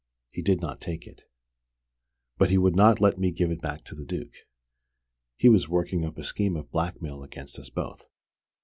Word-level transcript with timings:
He 0.31 0.41
did 0.41 0.61
not 0.61 0.81
take 0.81 1.05
it. 1.05 1.25
But 2.39 2.49
he 2.49 2.57
would 2.57 2.75
not 2.75 2.99
let 2.99 3.19
me 3.19 3.29
give 3.31 3.51
it 3.51 3.61
back 3.61 3.83
to 3.83 3.93
the 3.93 4.03
Duke. 4.03 4.33
He 5.37 5.47
was 5.47 5.69
working 5.69 6.05
up 6.05 6.17
a 6.17 6.23
scheme 6.23 6.55
of 6.57 6.71
blackmail 6.71 7.21
against 7.21 7.59
us 7.59 7.69
both. 7.69 8.07